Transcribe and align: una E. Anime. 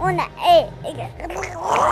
una 0.00 0.28
E. 0.44 0.68
Anime. 0.84 1.87